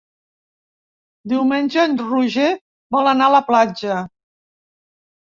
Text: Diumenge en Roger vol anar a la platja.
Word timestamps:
Diumenge 1.33 1.83
en 1.89 1.93
Roger 2.05 2.47
vol 2.97 3.11
anar 3.13 3.29
a 3.29 3.35
la 3.37 3.43
platja. 3.51 3.99